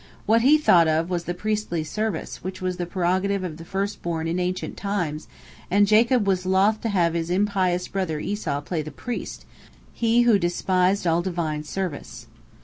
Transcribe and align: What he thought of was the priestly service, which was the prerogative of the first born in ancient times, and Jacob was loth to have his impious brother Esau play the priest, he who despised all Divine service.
What 0.25 0.41
he 0.41 0.57
thought 0.57 0.87
of 0.87 1.11
was 1.11 1.25
the 1.25 1.35
priestly 1.35 1.83
service, 1.83 2.43
which 2.43 2.59
was 2.59 2.77
the 2.77 2.87
prerogative 2.87 3.43
of 3.43 3.57
the 3.57 3.63
first 3.63 4.01
born 4.01 4.27
in 4.27 4.39
ancient 4.39 4.75
times, 4.75 5.27
and 5.69 5.85
Jacob 5.85 6.25
was 6.25 6.43
loth 6.43 6.81
to 6.81 6.89
have 6.89 7.13
his 7.13 7.29
impious 7.29 7.87
brother 7.87 8.19
Esau 8.19 8.61
play 8.61 8.81
the 8.81 8.89
priest, 8.89 9.45
he 9.93 10.23
who 10.23 10.39
despised 10.39 11.05
all 11.05 11.21
Divine 11.21 11.63
service. 11.63 12.25